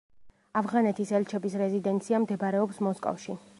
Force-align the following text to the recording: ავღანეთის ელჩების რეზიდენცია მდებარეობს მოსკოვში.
ავღანეთის 0.61 1.11
ელჩების 1.19 1.59
რეზიდენცია 1.63 2.23
მდებარეობს 2.25 2.83
მოსკოვში. 2.89 3.41